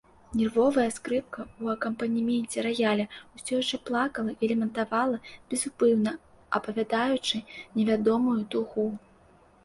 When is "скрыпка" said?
0.93-1.41